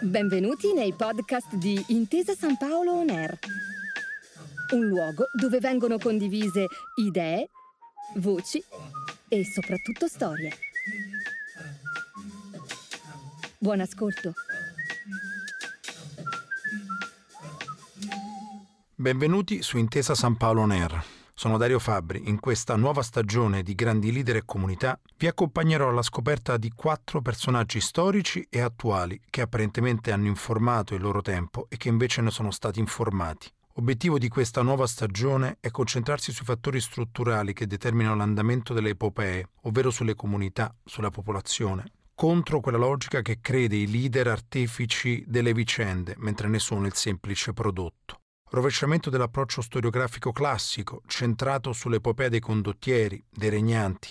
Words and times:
Benvenuti 0.00 0.74
nei 0.74 0.92
podcast 0.92 1.54
di 1.54 1.82
Intesa 1.88 2.34
San 2.34 2.58
Paolo 2.58 2.92
On 2.92 3.08
Air, 3.08 3.38
un 4.74 4.86
luogo 4.86 5.24
dove 5.32 5.60
vengono 5.60 5.96
condivise 5.96 6.66
idee, 6.96 7.48
voci 8.16 8.62
e 9.28 9.44
soprattutto 9.44 10.06
storie. 10.06 10.52
Buon 13.56 13.80
ascolto. 13.80 14.34
Benvenuti 18.94 19.62
su 19.62 19.78
Intesa 19.78 20.14
San 20.14 20.36
Paolo 20.36 20.60
On 20.60 20.72
Air. 20.72 21.23
Sono 21.44 21.58
Dario 21.58 21.78
Fabbri. 21.78 22.30
In 22.30 22.40
questa 22.40 22.74
nuova 22.74 23.02
stagione 23.02 23.62
di 23.62 23.74
Grandi 23.74 24.10
Leader 24.10 24.36
e 24.36 24.44
Comunità 24.46 24.98
vi 25.18 25.26
accompagnerò 25.26 25.90
alla 25.90 26.00
scoperta 26.00 26.56
di 26.56 26.72
quattro 26.74 27.20
personaggi 27.20 27.82
storici 27.82 28.46
e 28.48 28.62
attuali 28.62 29.20
che 29.28 29.42
apparentemente 29.42 30.10
hanno 30.10 30.26
informato 30.26 30.94
il 30.94 31.02
loro 31.02 31.20
tempo 31.20 31.66
e 31.68 31.76
che 31.76 31.90
invece 31.90 32.22
ne 32.22 32.30
sono 32.30 32.50
stati 32.50 32.80
informati. 32.80 33.50
Obiettivo 33.74 34.16
di 34.16 34.28
questa 34.28 34.62
nuova 34.62 34.86
stagione 34.86 35.58
è 35.60 35.70
concentrarsi 35.70 36.32
sui 36.32 36.46
fattori 36.46 36.80
strutturali 36.80 37.52
che 37.52 37.66
determinano 37.66 38.16
l'andamento 38.16 38.72
delle 38.72 38.88
epopee, 38.88 39.50
ovvero 39.64 39.90
sulle 39.90 40.14
comunità, 40.14 40.74
sulla 40.82 41.10
popolazione, 41.10 41.84
contro 42.14 42.60
quella 42.60 42.78
logica 42.78 43.20
che 43.20 43.40
crede 43.42 43.76
i 43.76 43.90
leader 43.90 44.28
artefici 44.28 45.22
delle 45.26 45.52
vicende, 45.52 46.14
mentre 46.16 46.48
ne 46.48 46.58
sono 46.58 46.86
il 46.86 46.94
semplice 46.94 47.52
prodotto 47.52 48.20
rovesciamento 48.54 49.10
dell'approccio 49.10 49.60
storiografico 49.60 50.32
classico, 50.32 51.02
centrato 51.06 51.72
sull'epopea 51.72 52.28
dei 52.28 52.40
condottieri, 52.40 53.22
dei 53.28 53.50
regnanti, 53.50 54.10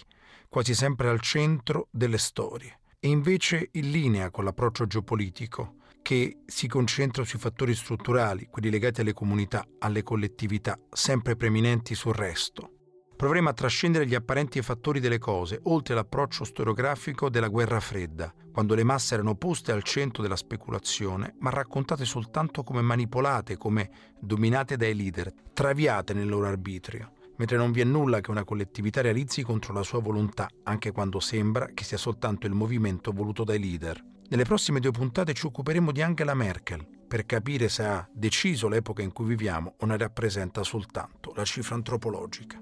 quasi 0.49 0.75
sempre 0.75 1.09
al 1.09 1.21
centro 1.21 1.87
delle 1.89 2.17
storie, 2.17 2.79
e 2.99 3.07
invece 3.07 3.69
in 3.71 3.89
linea 3.89 4.29
con 4.29 4.43
l'approccio 4.43 4.85
geopolitico, 4.85 5.77
che 6.01 6.41
si 6.45 6.67
concentra 6.67 7.23
sui 7.23 7.39
fattori 7.39 7.73
strutturali, 7.73 8.47
quelli 8.51 8.69
legati 8.69 9.01
alle 9.01 9.13
comunità, 9.13 9.65
alle 9.79 10.03
collettività, 10.03 10.77
sempre 10.91 11.35
preeminenti 11.37 11.95
sul 11.95 12.13
resto. 12.13 12.82
Proveremo 13.23 13.47
a 13.47 13.53
trascendere 13.53 14.05
gli 14.05 14.15
apparenti 14.15 14.61
fattori 14.61 14.99
delle 14.99 15.17
cose, 15.17 15.57
oltre 15.63 15.95
l'approccio 15.95 16.43
storiografico 16.43 17.29
della 17.29 17.47
guerra 17.47 17.79
fredda, 17.79 18.33
quando 18.51 18.75
le 18.75 18.83
masse 18.83 19.13
erano 19.13 19.35
poste 19.35 19.71
al 19.71 19.81
centro 19.81 20.21
della 20.21 20.35
speculazione, 20.35 21.33
ma 21.39 21.49
raccontate 21.49 22.03
soltanto 22.03 22.63
come 22.63 22.81
manipolate, 22.81 23.55
come 23.55 23.89
dominate 24.19 24.75
dai 24.75 24.93
leader, 24.93 25.31
traviate 25.53 26.13
nel 26.13 26.27
loro 26.27 26.47
arbitrio, 26.47 27.13
mentre 27.37 27.55
non 27.55 27.71
vi 27.71 27.79
è 27.79 27.85
nulla 27.85 28.19
che 28.19 28.29
una 28.29 28.43
collettività 28.43 28.99
realizzi 28.99 29.41
contro 29.41 29.71
la 29.71 29.83
sua 29.83 30.01
volontà, 30.01 30.49
anche 30.63 30.91
quando 30.91 31.21
sembra 31.21 31.67
che 31.73 31.85
sia 31.85 31.95
soltanto 31.97 32.45
il 32.45 32.53
movimento 32.53 33.13
voluto 33.13 33.45
dai 33.45 33.57
leader. 33.57 34.03
Nelle 34.27 34.43
prossime 34.43 34.81
due 34.81 34.91
puntate 34.91 35.31
ci 35.31 35.45
occuperemo 35.45 35.93
di 35.93 36.01
Angela 36.01 36.33
Merkel, 36.33 36.85
per 37.07 37.25
capire 37.25 37.69
se 37.69 37.85
ha 37.85 38.05
deciso 38.11 38.67
l'epoca 38.67 39.01
in 39.01 39.13
cui 39.13 39.27
viviamo 39.27 39.75
o 39.79 39.85
ne 39.85 39.97
rappresenta 39.97 40.61
soltanto 40.63 41.31
la 41.37 41.45
cifra 41.45 41.75
antropologica. 41.75 42.61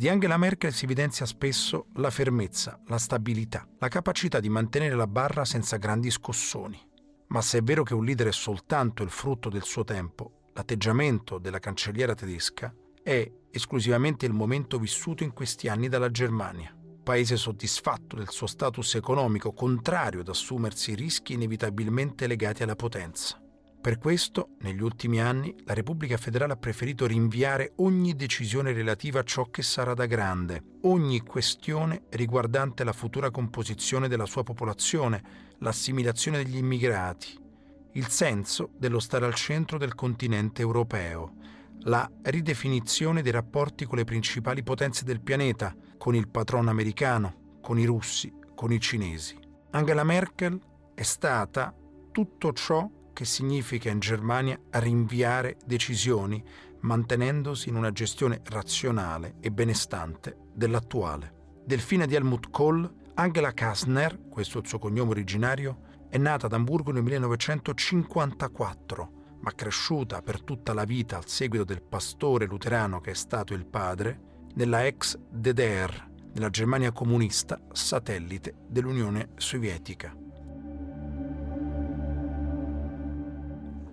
Di 0.00 0.08
Angela 0.08 0.38
Merkel 0.38 0.72
si 0.72 0.86
evidenzia 0.86 1.26
spesso 1.26 1.88
la 1.96 2.08
fermezza, 2.08 2.80
la 2.86 2.96
stabilità, 2.96 3.68
la 3.78 3.88
capacità 3.88 4.40
di 4.40 4.48
mantenere 4.48 4.94
la 4.94 5.06
barra 5.06 5.44
senza 5.44 5.76
grandi 5.76 6.10
scossoni. 6.10 6.80
Ma 7.26 7.42
se 7.42 7.58
è 7.58 7.62
vero 7.62 7.82
che 7.82 7.92
un 7.92 8.06
leader 8.06 8.28
è 8.28 8.32
soltanto 8.32 9.02
il 9.02 9.10
frutto 9.10 9.50
del 9.50 9.62
suo 9.62 9.84
tempo, 9.84 10.48
l'atteggiamento 10.54 11.36
della 11.36 11.58
cancelliera 11.58 12.14
tedesca 12.14 12.74
è 13.02 13.30
esclusivamente 13.50 14.24
il 14.24 14.32
momento 14.32 14.78
vissuto 14.78 15.22
in 15.22 15.34
questi 15.34 15.68
anni 15.68 15.90
dalla 15.90 16.10
Germania, 16.10 16.74
paese 17.02 17.36
soddisfatto 17.36 18.16
del 18.16 18.30
suo 18.30 18.46
status 18.46 18.94
economico, 18.94 19.52
contrario 19.52 20.20
ad 20.20 20.28
assumersi 20.28 20.94
rischi 20.94 21.34
inevitabilmente 21.34 22.26
legati 22.26 22.62
alla 22.62 22.74
potenza. 22.74 23.38
Per 23.80 23.96
questo, 23.96 24.56
negli 24.58 24.82
ultimi 24.82 25.22
anni, 25.22 25.54
la 25.64 25.72
Repubblica 25.72 26.18
federale 26.18 26.52
ha 26.52 26.56
preferito 26.56 27.06
rinviare 27.06 27.72
ogni 27.76 28.14
decisione 28.14 28.74
relativa 28.74 29.20
a 29.20 29.24
ciò 29.24 29.44
che 29.44 29.62
sarà 29.62 29.94
da 29.94 30.04
grande, 30.04 30.62
ogni 30.82 31.20
questione 31.20 32.02
riguardante 32.10 32.84
la 32.84 32.92
futura 32.92 33.30
composizione 33.30 34.06
della 34.06 34.26
sua 34.26 34.42
popolazione, 34.42 35.22
l'assimilazione 35.60 36.36
degli 36.36 36.58
immigrati, 36.58 37.38
il 37.92 38.08
senso 38.08 38.68
dello 38.76 39.00
stare 39.00 39.24
al 39.24 39.34
centro 39.34 39.78
del 39.78 39.94
continente 39.94 40.60
europeo, 40.60 41.36
la 41.84 42.06
ridefinizione 42.20 43.22
dei 43.22 43.32
rapporti 43.32 43.86
con 43.86 43.96
le 43.96 44.04
principali 44.04 44.62
potenze 44.62 45.06
del 45.06 45.22
pianeta, 45.22 45.74
con 45.96 46.14
il 46.14 46.28
patrono 46.28 46.68
americano, 46.68 47.58
con 47.62 47.78
i 47.78 47.86
russi, 47.86 48.30
con 48.54 48.72
i 48.72 48.78
cinesi. 48.78 49.38
Angela 49.70 50.04
Merkel 50.04 50.60
è 50.94 51.02
stata 51.02 51.74
tutto 52.12 52.52
ciò 52.52 52.86
che 53.20 53.26
significa 53.26 53.90
in 53.90 53.98
Germania 53.98 54.58
rinviare 54.70 55.58
decisioni 55.66 56.42
mantenendosi 56.80 57.68
in 57.68 57.74
una 57.74 57.92
gestione 57.92 58.40
razionale 58.44 59.34
e 59.40 59.50
benestante 59.50 60.38
dell'attuale. 60.54 61.58
Delfina 61.62 62.06
di 62.06 62.14
Helmut 62.14 62.48
Kohl, 62.48 62.90
Angela 63.16 63.52
Kastner, 63.52 64.18
questo 64.30 64.56
è 64.56 64.62
il 64.62 64.68
suo 64.68 64.78
cognome 64.78 65.10
originario, 65.10 65.80
è 66.08 66.16
nata 66.16 66.46
ad 66.46 66.54
Amburgo 66.54 66.92
nel 66.92 67.02
1954, 67.02 69.10
ma 69.40 69.54
cresciuta 69.54 70.22
per 70.22 70.40
tutta 70.40 70.72
la 70.72 70.84
vita 70.84 71.18
al 71.18 71.28
seguito 71.28 71.64
del 71.64 71.82
pastore 71.82 72.46
luterano 72.46 73.02
che 73.02 73.10
è 73.10 73.14
stato 73.14 73.52
il 73.52 73.66
padre, 73.66 74.18
nella 74.54 74.86
ex 74.86 75.18
DDR, 75.18 76.08
nella 76.32 76.48
Germania 76.48 76.90
comunista, 76.90 77.60
satellite 77.70 78.54
dell'Unione 78.66 79.32
Sovietica. 79.36 80.16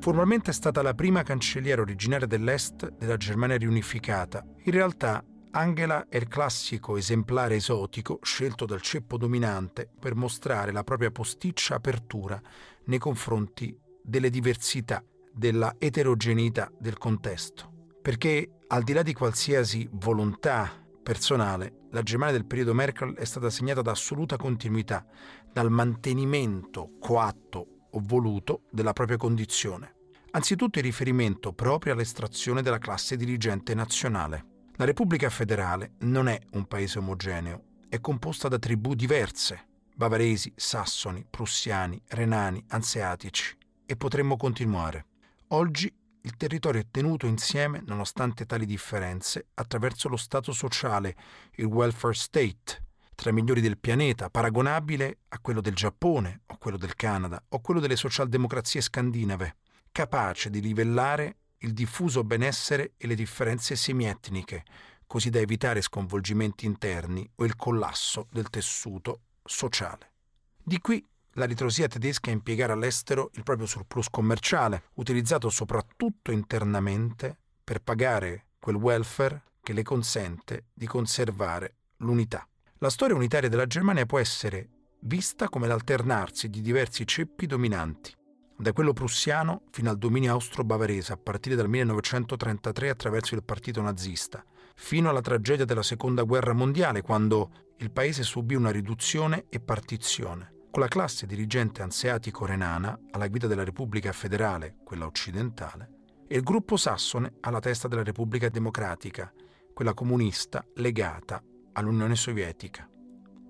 Formalmente 0.08 0.52
è 0.52 0.54
stata 0.54 0.82
la 0.82 0.94
prima 0.94 1.22
cancelliera 1.22 1.82
originaria 1.82 2.28
dell'Est 2.28 2.92
della 2.92 3.18
Germania 3.18 3.58
riunificata. 3.58 4.42
In 4.64 4.72
realtà 4.72 5.22
Angela 5.52 6.06
è 6.08 6.16
il 6.16 6.30
classico 6.30 6.96
esemplare 6.96 7.56
esotico 7.56 8.20
scelto 8.22 8.66
dal 8.66 8.80
ceppo 8.80 9.18
dominante 9.18 9.90
per 10.00 10.16
mostrare 10.16 10.72
la 10.72 10.86
propria 10.86 11.12
posticcia 11.12 11.76
apertura 11.76 12.42
nei 12.86 13.00
confronti 13.00 13.78
delle 14.02 14.30
diversità, 14.30 15.04
della 15.34 15.76
eterogeneità 15.78 16.72
del 16.80 16.98
contesto. 16.98 17.90
Perché 18.02 18.50
al 18.68 18.84
di 18.84 18.94
là 18.94 19.02
di 19.02 19.12
qualsiasi 19.12 19.90
volontà 19.92 20.72
personale, 21.04 21.88
la 21.92 22.02
Germania 22.02 22.38
del 22.38 22.46
periodo 22.46 22.74
Merkel 22.74 23.14
è 23.14 23.26
stata 23.26 23.50
segnata 23.50 23.82
da 23.82 23.92
assoluta 23.92 24.38
continuità, 24.38 25.06
dal 25.52 25.70
mantenimento 25.70 26.92
coatto 26.98 27.90
o 27.92 28.02
voluto 28.02 28.62
della 28.72 28.94
propria 28.94 29.18
condizione. 29.18 29.96
Anzitutto 30.32 30.78
il 30.80 30.84
riferimento 30.84 31.54
proprio 31.54 31.94
all'estrazione 31.94 32.62
della 32.62 32.78
classe 32.80 33.16
dirigente 33.16 33.74
nazionale. 33.74 34.46
La 34.76 34.86
Repubblica 34.86 35.30
federale 35.30 35.94
non 36.00 36.28
è 36.28 36.40
un 36.52 36.66
paese 36.68 37.00
omogeneo, 37.00 37.64
è 37.90 38.00
composta 38.02 38.48
da 38.48 38.60
tribù 38.60 38.94
diverse, 38.94 39.68
bavaresi, 39.96 40.52
sassoni, 40.56 41.26
prussiani, 41.28 42.00
renani, 42.10 42.64
anseatici, 42.68 43.58
e 43.86 43.96
potremmo 43.96 44.36
continuare. 44.36 45.06
Oggi 45.50 45.92
il 46.22 46.36
territorio 46.36 46.82
è 46.82 46.88
tenuto 46.92 47.26
insieme, 47.26 47.82
nonostante 47.86 48.46
tali 48.46 48.66
differenze, 48.66 49.48
attraverso 49.56 50.10
lo 50.10 50.18
Stato 50.18 50.52
sociale, 50.52 51.16
il 51.56 51.66
welfare 51.66 52.14
state, 52.14 52.84
tra 53.16 53.30
i 53.30 53.34
migliori 53.34 53.62
del 53.62 53.80
pianeta, 53.80 54.30
paragonabile 54.30 55.20
a 55.30 55.40
quello 55.40 55.62
del 55.62 55.74
Giappone, 55.74 56.42
o 56.48 56.58
quello 56.58 56.78
del 56.78 56.96
Canada, 56.96 57.42
o 57.48 57.62
quello 57.62 57.80
delle 57.80 57.96
socialdemocrazie 57.96 58.82
scandinave 58.82 59.56
capace 59.98 60.52
di 60.52 60.62
livellare 60.62 61.38
il 61.62 61.74
diffuso 61.74 62.24
benessere 62.24 62.94
e 62.98 63.08
le 63.08 63.16
differenze 63.16 63.76
semietniche, 63.76 64.64
così 65.08 65.32
da 65.32 65.40
evitare 65.40 65.82
sconvolgimenti 65.82 66.68
interni 66.68 67.28
o 67.38 67.46
il 67.46 67.56
collasso 67.56 68.28
del 68.32 68.48
tessuto 68.52 69.22
sociale. 69.44 70.12
Di 70.64 70.78
qui 70.82 71.04
la 71.32 71.46
ritrosia 71.46 71.88
tedesca 71.88 72.30
a 72.30 72.34
impiegare 72.34 72.74
all'estero 72.74 73.32
il 73.34 73.42
proprio 73.42 73.66
surplus 73.66 74.08
commerciale, 74.12 74.84
utilizzato 74.98 75.50
soprattutto 75.50 76.32
internamente 76.32 77.36
per 77.64 77.82
pagare 77.82 78.50
quel 78.60 78.76
welfare 78.76 79.46
che 79.64 79.74
le 79.74 79.82
consente 79.82 80.66
di 80.76 80.86
conservare 80.86 81.78
l'unità. 81.98 82.48
La 82.78 82.92
storia 82.92 83.16
unitaria 83.16 83.50
della 83.50 83.66
Germania 83.66 84.06
può 84.06 84.20
essere 84.20 84.70
vista 85.00 85.50
come 85.50 85.66
l'alternarsi 85.66 86.52
di 86.52 86.62
diversi 86.62 87.08
ceppi 87.08 87.48
dominanti, 87.48 88.14
da 88.58 88.74
quello 88.74 88.92
prussiano 88.92 89.64
fino 89.70 89.90
al 89.90 89.98
dominio 89.98 90.32
austro-bavarese 90.34 91.14
a 91.14 91.18
partire 91.18 91.56
dal 91.56 91.70
1933 91.70 92.90
attraverso 92.90 93.36
il 93.36 93.44
partito 93.44 93.82
nazista, 93.82 94.44
fino 94.76 95.10
alla 95.10 95.22
tragedia 95.22 95.66
della 95.66 95.84
Seconda 95.84 96.24
Guerra 96.24 96.54
Mondiale 96.54 97.02
quando 97.02 97.52
il 97.78 97.92
paese 97.92 98.24
subì 98.24 98.56
una 98.56 98.72
riduzione 98.72 99.46
e 99.50 99.60
partizione, 99.60 100.66
con 100.72 100.82
la 100.82 100.88
classe 100.88 101.28
dirigente 101.28 101.84
anseatico-renana 101.84 103.00
alla 103.12 103.28
guida 103.28 103.46
della 103.46 103.64
Repubblica 103.64 104.12
federale, 104.12 104.78
quella 104.84 105.06
occidentale, 105.06 105.92
e 106.28 106.36
il 106.36 106.44
gruppo 106.44 106.78
sassone 106.78 107.36
alla 107.42 107.60
testa 107.60 107.88
della 107.88 108.04
Repubblica 108.04 108.50
Democratica, 108.50 109.32
quella 109.74 109.94
comunista 109.94 110.66
legata 110.76 111.42
all'Unione 111.74 112.16
Sovietica. 112.16 112.90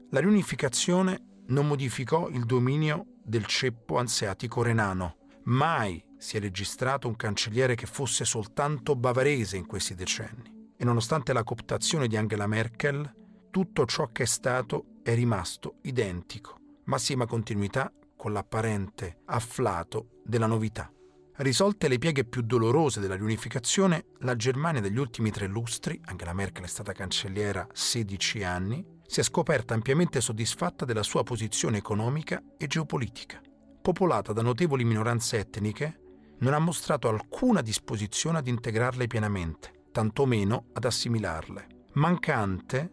La 0.10 0.20
riunificazione 0.20 1.37
non 1.48 1.68
modificò 1.68 2.30
il 2.30 2.46
dominio 2.46 3.06
del 3.24 3.46
ceppo 3.46 3.98
anseatico 3.98 4.62
renano. 4.62 5.18
Mai 5.44 6.04
si 6.18 6.38
è 6.38 6.40
registrato 6.40 7.08
un 7.08 7.16
cancelliere 7.16 7.76
che 7.76 7.86
fosse 7.86 8.26
soltanto 8.26 8.96
bavarese 8.96 9.58
in 9.58 9.66
questi 9.66 9.96
decenni. 9.96 10.72
E 10.76 10.84
nonostante 10.84 11.34
la 11.34 11.44
cooptazione 11.44 12.08
di 12.08 12.18
Angela 12.18 12.48
Merkel, 12.48 13.16
tutto 13.50 13.86
ciò 13.86 14.10
che 14.12 14.24
è 14.24 14.26
stato 14.26 15.00
è 15.04 15.16
rimasto 15.16 15.78
identico, 15.84 16.60
massima 16.86 17.26
continuità 17.26 17.92
con 18.16 18.34
l'apparente 18.34 19.22
afflato 19.26 20.22
della 20.24 20.48
novità. 20.48 20.92
Risolte 21.38 21.88
le 21.88 22.00
pieghe 22.00 22.26
più 22.26 22.42
dolorose 22.42 23.00
della 23.00 23.16
riunificazione, 23.16 24.08
la 24.20 24.36
Germania 24.36 24.82
degli 24.82 24.98
ultimi 24.98 25.30
tre 25.30 25.46
lustri, 25.46 26.00
anche 26.06 26.26
la 26.26 26.34
Merkel 26.34 26.64
è 26.64 26.68
stata 26.68 26.94
cancelliera 26.94 27.68
16 27.72 28.44
anni, 28.44 28.86
si 29.08 29.22
è 29.22 29.24
scoperta 29.24 29.74
ampiamente 29.74 30.22
soddisfatta 30.22 30.86
della 30.86 31.02
sua 31.02 31.24
posizione 31.24 31.78
economica 31.78 32.44
e 32.58 32.68
geopolitica. 32.68 33.42
Popolata 33.82 34.34
da 34.34 34.42
notevoli 34.42 34.84
minoranze 34.84 35.40
etniche, 35.40 36.02
non 36.40 36.54
ha 36.54 36.60
mostrato 36.60 37.08
alcuna 37.08 37.62
disposizione 37.62 38.38
ad 38.38 38.48
integrarle 38.48 39.08
pienamente, 39.08 39.86
tantomeno 39.92 40.68
ad 40.74 40.86
assimilarle. 40.86 41.86
Mancante 41.94 42.92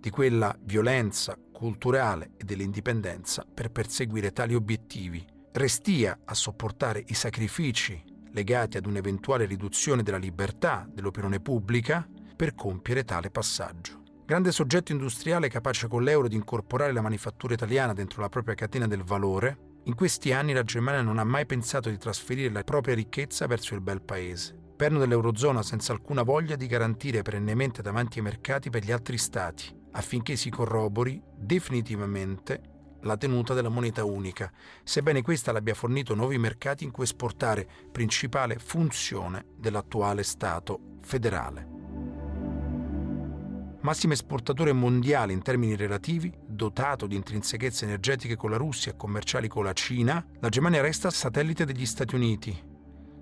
di 0.00 0.08
quella 0.08 0.56
violenza 0.62 1.36
culturale 1.52 2.32
e 2.36 2.44
dell'indipendenza 2.44 3.44
per 3.52 3.70
perseguire 3.70 4.32
tali 4.32 4.54
obiettivi 4.54 5.24
restia 5.52 6.20
a 6.24 6.34
sopportare 6.34 7.02
i 7.06 7.14
sacrifici 7.14 8.02
legati 8.30 8.76
ad 8.76 8.86
un'eventuale 8.86 9.46
riduzione 9.46 10.02
della 10.02 10.18
libertà 10.18 10.86
dell'opinione 10.88 11.40
pubblica 11.40 12.06
per 12.36 12.54
compiere 12.54 13.04
tale 13.04 13.30
passaggio. 13.30 14.04
Grande 14.26 14.50
soggetto 14.50 14.90
industriale 14.90 15.48
capace 15.48 15.86
con 15.86 16.02
l'euro 16.02 16.26
di 16.26 16.34
incorporare 16.34 16.90
la 16.92 17.00
manifattura 17.00 17.54
italiana 17.54 17.92
dentro 17.92 18.20
la 18.20 18.28
propria 18.28 18.56
catena 18.56 18.88
del 18.88 19.04
valore, 19.04 19.74
in 19.84 19.94
questi 19.94 20.32
anni 20.32 20.52
la 20.52 20.64
Germania 20.64 21.00
non 21.00 21.18
ha 21.20 21.24
mai 21.24 21.46
pensato 21.46 21.90
di 21.90 21.96
trasferire 21.96 22.52
la 22.52 22.64
propria 22.64 22.96
ricchezza 22.96 23.46
verso 23.46 23.74
il 23.74 23.82
bel 23.82 24.02
paese. 24.02 24.58
Perno 24.74 24.98
dell'Eurozona 24.98 25.62
senza 25.62 25.92
alcuna 25.92 26.24
voglia 26.24 26.56
di 26.56 26.66
garantire 26.66 27.22
perennemente 27.22 27.82
davanti 27.82 28.18
ai 28.18 28.24
mercati 28.24 28.68
per 28.68 28.82
gli 28.82 28.90
altri 28.90 29.16
stati, 29.16 29.72
affinché 29.92 30.34
si 30.34 30.50
corrobori 30.50 31.22
definitivamente 31.36 32.60
la 33.02 33.16
tenuta 33.16 33.54
della 33.54 33.68
moneta 33.68 34.04
unica, 34.04 34.50
sebbene 34.82 35.22
questa 35.22 35.52
l'abbia 35.52 35.74
fornito 35.74 36.16
nuovi 36.16 36.36
mercati 36.36 36.82
in 36.82 36.90
cui 36.90 37.04
esportare, 37.04 37.64
principale 37.92 38.58
funzione 38.58 39.46
dell'attuale 39.56 40.24
Stato 40.24 40.96
federale. 41.02 41.75
Massimo 43.86 44.14
esportatore 44.14 44.72
mondiale 44.72 45.32
in 45.32 45.42
termini 45.42 45.76
relativi, 45.76 46.36
dotato 46.44 47.06
di 47.06 47.14
intrinsechezze 47.14 47.84
energetiche 47.84 48.34
con 48.34 48.50
la 48.50 48.56
Russia 48.56 48.90
e 48.90 48.96
commerciali 48.96 49.46
con 49.46 49.62
la 49.62 49.72
Cina, 49.74 50.26
la 50.40 50.48
Germania 50.48 50.82
resta 50.82 51.08
satellite 51.08 51.64
degli 51.64 51.86
Stati 51.86 52.16
Uniti, 52.16 52.60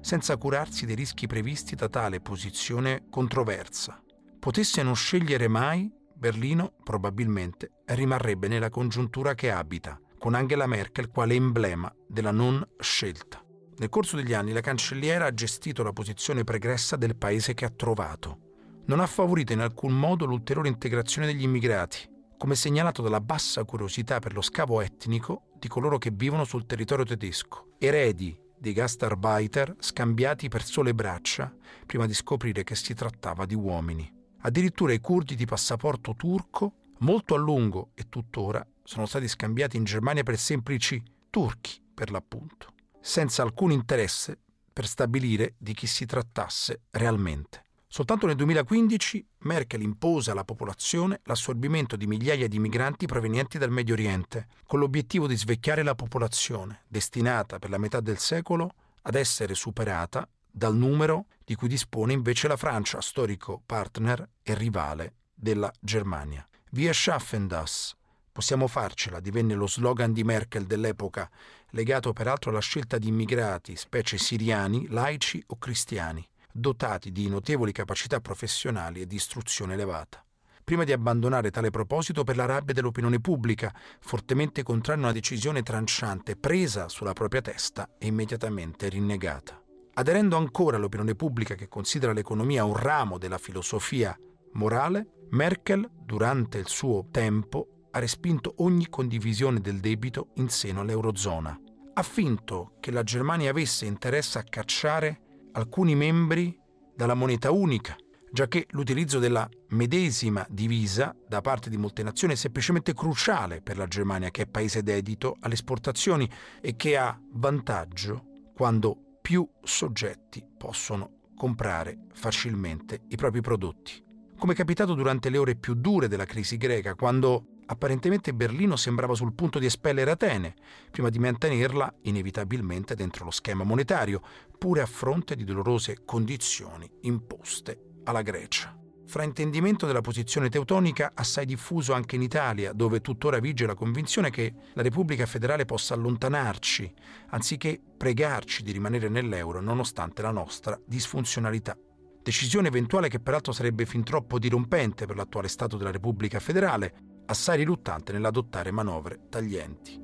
senza 0.01 0.39
curarsi 0.39 0.87
dei 0.87 0.95
rischi 0.95 1.27
previsti 1.27 1.75
da 1.75 1.91
tale 1.91 2.23
posizione 2.23 3.09
controversa. 3.11 4.03
Potesse 4.39 4.83
non 4.83 4.97
scegliere 4.97 5.49
mai 5.49 5.93
Berlino 6.15 6.73
probabilmente 6.83 7.83
rimarrebbe 7.85 8.49
nella 8.49 8.71
congiuntura 8.71 9.35
che 9.35 9.51
abita, 9.51 10.01
con 10.19 10.33
Angela 10.33 10.67
Merkel 10.67 11.11
quale 11.11 11.35
emblema 11.35 11.95
della 12.09 12.31
non 12.31 12.67
scelta. 12.79 13.45
Nel 13.77 13.91
corso 13.91 14.17
degli 14.17 14.33
anni 14.33 14.53
la 14.53 14.63
cancelliera 14.63 15.27
ha 15.27 15.35
gestito 15.35 15.83
la 15.83 15.93
posizione 15.93 16.43
pregressa 16.43 16.97
del 16.97 17.17
paese 17.17 17.53
che 17.53 17.67
ha 17.67 17.71
trovato. 17.71 18.44
Non 18.87 19.01
ha 19.01 19.07
favorito 19.07 19.55
in 19.55 19.61
alcun 19.61 19.99
modo 19.99 20.27
l'ulteriore 20.27 20.69
integrazione 20.69 21.27
degli 21.27 21.43
immigrati, 21.43 22.07
come 22.37 22.55
segnalato 22.55 23.01
dalla 23.01 23.23
bassa 23.23 23.65
curiosità 23.65 24.19
per 24.19 24.35
lo 24.35 24.43
scavo 24.43 24.83
etnico 24.83 25.53
di 25.59 25.69
coloro 25.69 25.97
che 25.97 26.11
vivono 26.11 26.45
sul 26.45 26.67
territorio 26.67 27.07
tedesco, 27.07 27.77
eredi 27.79 28.39
di 28.59 28.75
gastarbeiter 28.75 29.77
scambiati 29.79 30.49
per 30.49 30.63
sole 30.63 30.95
braccia 30.95 31.51
prima 31.87 32.05
di 32.05 32.13
scoprire 32.13 32.63
che 32.63 32.75
si 32.75 32.93
trattava 32.93 33.47
di 33.47 33.55
uomini. 33.55 34.11
Addirittura 34.41 34.93
i 34.93 35.01
curdi 35.01 35.35
di 35.35 35.47
passaporto 35.47 36.15
turco, 36.15 36.75
molto 36.99 37.35
a 37.35 37.39
lungo 37.39 37.93
e 37.95 38.11
tuttora, 38.11 38.67
sono 38.83 39.07
stati 39.07 39.29
scambiati 39.29 39.79
in 39.79 39.85
Germania 39.85 40.23
per 40.23 40.37
semplici 40.37 41.03
turchi, 41.31 41.81
per 41.95 42.11
l'appunto, 42.11 42.75
senza 43.01 43.43
alcun 43.43 43.73
interesse 43.73 44.39
per 44.71 44.87
stabilire 44.87 45.55
di 45.57 45.73
chi 45.73 45.87
si 45.87 46.05
trattasse 46.05 46.83
realmente. 46.91 47.63
Soltanto 47.95 48.27
nel 48.27 48.35
2015 48.35 49.25
Merkel 49.43 49.81
impose 49.83 50.33
alla 50.33 50.43
popolazione 50.43 51.21
l'assorbimento 51.27 51.95
di 51.95 52.09
migliaia 52.09 52.49
di 52.49 52.59
migranti 52.59 53.07
provenienti 53.07 53.57
dal 53.57 53.71
Medio 53.71 53.95
Oriente, 53.95 54.49
con 54.67 54.81
l'obiettivo 54.81 55.29
di 55.29 55.37
svecchiare 55.37 55.85
la 55.85 55.95
popolazione, 55.95 56.81
destinata 56.89 57.61
per 57.61 57.71
la 57.71 57.79
metà 57.79 58.01
del 58.01 58.19
secolo 58.19 58.75
ad 59.03 59.15
essere 59.15 59.55
superata 59.55 60.29
dal 60.51 60.75
numero 60.75 61.27
di 61.45 61.55
cui 61.55 61.69
dispone 61.69 62.13
invece 62.13 62.49
la 62.49 62.57
Francia, 62.57 63.01
storico 63.01 63.63
partner 63.65 64.29
e 64.43 64.55
rivale 64.55 65.13
della 65.33 65.71
Germania. 65.79 66.45
Wir 66.71 66.93
schaffen 66.93 67.47
das. 67.47 67.95
Possiamo 68.33 68.67
farcela, 68.67 69.21
divenne 69.21 69.55
lo 69.55 69.69
slogan 69.69 70.13
di 70.13 70.25
Merkel 70.25 70.65
dell'epoca, 70.65 71.31
legato 71.71 72.13
peraltro 72.13 72.51
alla 72.51 72.59
scelta 72.59 72.99
di 72.99 73.07
immigrati, 73.07 73.77
specie 73.77 74.19
siriani, 74.19 74.89
laici 74.89 75.41
o 75.47 75.59
cristiani, 75.59 76.29
dotati 76.57 77.11
di 77.11 77.29
notevoli 77.29 77.73
capacità 77.73 78.21
professionali 78.21 79.01
e 79.01 79.07
di 79.07 79.17
istruzione 79.17 79.75
elevata. 79.75 80.25
Prima 80.63 80.85
di 80.85 80.93
abbandonare 80.93 81.51
tale 81.51 81.71
proposito 81.71 82.23
per 82.23 82.37
la 82.37 82.47
rabbia 82.47 82.73
dell'opinione 82.73 83.21
pubblica, 83.21 83.75
fortemente 84.01 84.63
contraria 84.63 85.03
a 85.03 85.07
una 85.07 85.15
decisione 85.15 85.63
tranciante 85.63 86.37
presa 86.37 86.89
sulla 86.89 87.13
propria 87.13 87.43
testa 87.43 87.97
e 87.99 88.07
immediatamente 88.07 88.89
rinnegata. 88.89 89.61
Aderendo 89.95 90.37
ancora 90.37 90.77
all'opinione 90.77 91.15
pubblica 91.15 91.55
che 91.55 91.69
considera 91.69 92.13
l'economia 92.13 92.65
un 92.65 92.77
ramo 92.77 93.19
della 93.19 93.39
filosofia 93.39 94.17
morale, 94.53 95.27
Merkel, 95.31 95.89
durante 95.93 96.59
il 96.59 96.69
suo 96.69 97.09
tempo, 97.11 97.89
ha 97.91 97.99
respinto 97.99 98.55
ogni 98.59 98.89
condivisione 98.89 99.61
del 99.61 99.81
debito 99.81 100.29
in 100.37 100.49
seno 100.49 100.81
all'Eurozona. 100.81 101.59
Ha 101.95 102.03
finto 102.03 102.77
che 102.81 102.91
la 102.91 103.03
Germania 103.03 103.51
avesse 103.51 103.87
interesse 103.87 104.39
a 104.39 104.45
cacciare 104.45 105.24
alcuni 105.55 105.95
membri 105.95 106.59
dalla 106.95 107.15
moneta 107.15 107.51
unica, 107.51 107.97
giacché 108.31 108.67
l'utilizzo 108.71 109.19
della 109.19 109.49
medesima 109.71 110.47
divisa 110.49 111.15
da 111.27 111.41
parte 111.41 111.71
di 111.71 111.77
molte 111.77 112.03
nazioni 112.03 112.35
è 112.35 112.37
semplicemente 112.37 112.95
cruciale 112.95 113.61
per 113.63 113.77
la 113.77 113.87
Germania, 113.87 114.31
che 114.31 114.43
è 114.43 114.47
paese 114.47 114.83
dedito 114.83 115.37
alle 115.41 115.55
esportazioni 115.55 116.29
e 116.61 116.77
che 116.77 116.97
ha 116.97 117.19
vantaggio 117.33 118.51
quando 118.55 119.19
più 119.21 119.49
soggetti 119.63 120.45
possono 120.57 121.23
comprare 121.37 122.07
facilmente 122.13 123.03
i 123.09 123.17
propri 123.17 123.41
prodotti. 123.41 124.03
Come 124.37 124.53
è 124.53 124.57
capitato 124.57 124.95
durante 124.95 125.31
le 125.31 125.39
ore 125.39 125.57
più 125.57 125.75
dure 125.75 126.09
della 126.09 126.27
crisi 126.27 126.57
greca, 126.57 126.95
quando 126.95 127.47
apparentemente 127.67 128.35
Berlino 128.35 128.77
sembrava 128.77 129.15
sul 129.15 129.35
punto 129.35 129.59
di 129.59 129.67
espellere 129.67 130.11
Atene, 130.11 130.55
prima 130.91 131.09
di 131.09 131.19
mantenerla 131.19 131.95
inevitabilmente 132.03 132.95
dentro 132.95 133.25
lo 133.25 133.31
schema 133.31 133.65
monetario, 133.65 134.23
pure 134.59 134.81
a 134.81 134.87
fronte 134.87 135.35
di 135.35 135.45
dolorose 135.45 136.03
condizioni 136.05 136.91
imposte 137.03 137.79
alla 138.05 138.23
Grecia 138.23 138.79
fraintendimento 139.07 139.87
della 139.87 140.01
posizione 140.01 140.49
teutonica 140.49 141.13
assai 141.15 141.47
diffuso 141.47 141.93
anche 141.93 142.17
in 142.17 142.23
Italia, 142.23 142.73
dove 142.73 143.01
tuttora 143.01 143.39
vige 143.39 143.67
la 143.67 143.75
convinzione 143.75 144.31
che 144.31 144.53
la 144.73 144.83
Repubblica 144.83 145.27
federale 145.27 145.65
possa 145.65 145.95
allontanarci, 145.95 146.93
anziché 147.29 147.81
pregarci 147.97 148.63
di 148.63 148.73
rimanere 148.73 149.09
nell'euro 149.09 149.61
nonostante 149.61 150.23
la 150.23 150.33
nostra 150.33 150.77
disfunzionalità. 150.85 151.77
Decisione 152.23 152.69
eventuale 152.69 153.09
che 153.09 153.21
peraltro 153.21 153.53
sarebbe 153.53 153.85
fin 153.85 154.03
troppo 154.03 154.39
dirompente 154.39 155.07
per 155.07 155.15
l'attuale 155.15 155.47
Stato 155.49 155.77
della 155.77 155.93
Repubblica 155.93 156.41
federale, 156.41 157.14
assai 157.27 157.59
riluttante 157.59 158.13
nell'adottare 158.13 158.71
manovre 158.71 159.21
taglienti. 159.29 160.03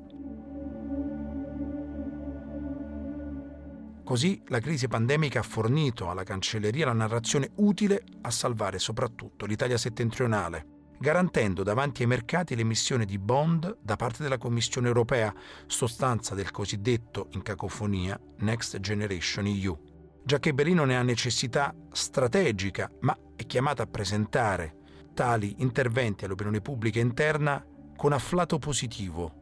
Così 4.03 4.41
la 4.47 4.59
crisi 4.59 4.87
pandemica 4.87 5.39
ha 5.39 5.43
fornito 5.43 6.09
alla 6.09 6.23
cancelleria 6.23 6.87
la 6.87 6.93
narrazione 6.93 7.51
utile 7.55 8.03
a 8.21 8.29
salvare 8.29 8.77
soprattutto 8.77 9.45
l'Italia 9.45 9.77
settentrionale, 9.77 10.65
garantendo 10.99 11.63
davanti 11.63 12.01
ai 12.01 12.09
mercati 12.09 12.55
l'emissione 12.55 13.05
di 13.05 13.17
bond 13.17 13.77
da 13.81 13.95
parte 13.95 14.21
della 14.21 14.37
Commissione 14.37 14.87
europea, 14.87 15.33
sostanza 15.65 16.35
del 16.35 16.51
cosiddetto, 16.51 17.27
in 17.31 17.41
cacofonia, 17.41 18.19
Next 18.39 18.79
Generation 18.79 19.45
EU. 19.45 19.79
Già 20.23 20.39
che 20.39 20.53
Berlino 20.53 20.83
ne 20.83 20.97
ha 20.97 21.03
necessità 21.03 21.73
strategica, 21.91 22.91
ma 22.99 23.17
è 23.35 23.45
chiamata 23.45 23.83
a 23.83 23.87
presentare 23.87 24.80
tali 25.13 25.55
interventi 25.57 26.25
all'opinione 26.25 26.61
pubblica 26.61 26.99
interna 26.99 27.63
con 27.95 28.13
afflato 28.13 28.57
positivo, 28.57 29.33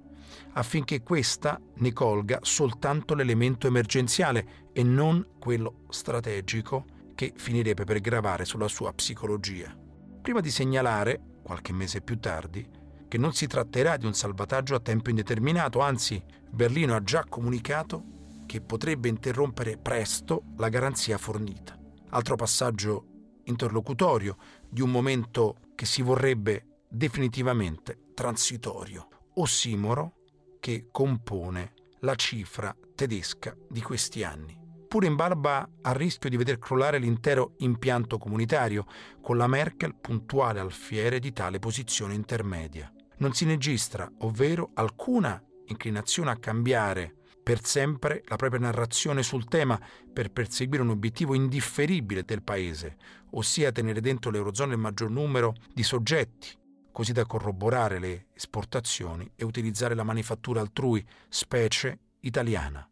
affinché 0.54 1.02
questa 1.02 1.60
ne 1.76 1.94
colga 1.94 2.40
soltanto 2.42 3.16
l'elemento 3.16 3.68
emergenziale 3.68 4.68
e 4.74 4.84
non 4.84 5.26
quello 5.40 5.86
strategico 5.90 6.86
che 7.16 7.34
finirebbe 7.36 7.84
per 7.84 8.00
gravare 8.00 8.46
sulla 8.46 8.68
sua 8.68 8.94
psicologia. 8.94 9.76
Prima 10.22 10.40
di 10.40 10.52
segnalare, 10.52 11.20
qualche 11.42 11.74
mese 11.74 12.02
più 12.02 12.20
tardi, 12.20 12.68
che 13.08 13.18
non 13.18 13.34
si 13.34 13.48
tratterà 13.48 13.98
di 13.98 14.06
un 14.06 14.14
salvataggio 14.14 14.76
a 14.76 14.80
tempo 14.80 15.10
indeterminato, 15.10 15.80
anzi 15.80 16.22
Berlino 16.50 16.96
ha 16.96 17.04
già 17.04 17.26
comunicato 17.28 18.04
che 18.46 18.62
potrebbe 18.62 19.10
interrompere 19.10 19.78
presto 19.78 20.44
la 20.58 20.70
garanzia 20.70 21.18
fornita. 21.18 21.78
Altro 22.10 22.36
passaggio 22.36 23.06
interlocutorio 23.44 24.38
di 24.70 24.82
un 24.82 24.92
momento 24.92 25.58
che 25.76 25.86
si 25.86 26.02
vorrebbe 26.02 26.82
definitivamente 26.90 28.12
transitorio, 28.14 29.08
ossimoro 29.36 30.16
che 30.60 30.88
compone 30.92 31.74
la 32.02 32.16
cifra 32.16 32.76
tedesca 32.96 33.56
di 33.70 33.82
questi 33.82 34.24
anni. 34.24 34.58
Pure 34.88 35.08
in 35.08 35.16
barba 35.16 35.70
al 35.82 35.94
rischio 35.94 36.30
di 36.30 36.38
veder 36.38 36.58
crollare 36.58 36.98
l'intero 36.98 37.54
impianto 37.58 38.18
comunitario, 38.18 38.86
con 39.22 39.38
la 39.38 39.48
Merkel 39.48 39.96
puntuale 39.96 40.60
al 40.60 40.72
fiere 40.72 41.20
di 41.20 41.32
tale 41.32 41.60
posizione 41.60 42.16
intermedia. 42.16 42.92
Non 43.18 43.34
si 43.34 43.46
registra, 43.46 44.12
ovvero, 44.20 44.72
alcuna 44.74 45.42
inclinazione 45.68 46.32
a 46.32 46.38
cambiare 46.38 47.19
per 47.42 47.66
sempre 47.66 48.24
la 48.28 48.36
propria 48.36 48.62
narrazione 48.62 49.24
sul 49.24 49.46
tema 49.46 49.80
per 50.12 50.32
perseguire 50.32 50.84
un 50.84 50.90
obiettivo 50.90 51.34
indifferibile 51.34 52.24
del 52.24 52.44
Paese, 52.44 52.98
ossia 53.32 53.72
tenere 53.72 54.02
dentro 54.02 54.32
l'Eurozona 54.32 54.74
il 54.74 54.80
maggior 54.80 55.10
numero 55.10 55.56
di 55.74 55.84
soggetti, 55.84 56.50
così 56.92 57.12
da 57.14 57.26
corroborare 57.26 58.00
le 58.00 58.28
esportazioni 58.34 59.32
e 59.36 59.46
utilizzare 59.46 59.96
la 59.96 60.04
manifattura 60.04 60.62
altrui, 60.62 61.06
specie 61.28 62.00
italiana. 62.22 62.88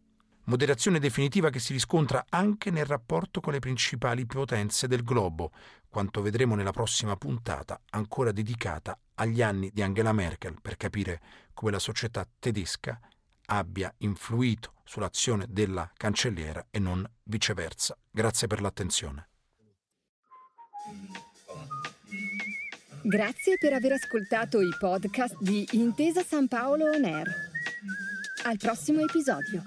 Moderazione 0.46 1.00
definitiva 1.00 1.50
che 1.50 1.60
si 1.60 1.74
riscontra 1.74 2.25
anche 2.30 2.72
nel 2.72 2.86
rapporto 2.86 3.42
con 3.42 3.51
le 3.51 3.60
principali 3.60 4.25
potenze 4.25 4.88
del 4.88 5.04
globo, 5.04 5.51
quanto 5.89 6.22
vedremo 6.22 6.56
nella 6.56 6.72
prossima 6.72 7.18
puntata, 7.18 7.82
ancora 7.89 8.32
dedicata 8.32 8.98
agli 9.16 9.42
anni 9.42 9.72
di 9.74 9.82
Angela 9.82 10.13
Merkel, 10.13 10.56
per 10.62 10.77
capire 10.77 11.22
come 11.54 11.72
la 11.72 11.80
società 11.80 12.25
tedesca 12.39 12.98
abbia 13.48 13.94
influito 14.00 14.74
sull'azione 14.84 15.46
della 15.50 15.92
cancelliera 15.96 16.68
e 16.70 16.80
non 16.80 17.06
viceversa. 17.24 17.98
Grazie 18.10 18.48
per 18.48 18.62
l'attenzione. 18.62 19.30
Grazie 23.01 23.58
per 23.58 23.74
aver 23.74 23.94
ascoltato 23.94 24.60
i 24.60 24.70
podcast 24.77 25.38
di 25.39 25.66
Intesa 25.72 26.24
San 26.24 26.48
Paolo 26.48 26.86
On 26.86 27.04
Air. 27.04 27.27
Al 28.46 28.58
prossimo 28.58 29.01
episodio. 29.01 29.62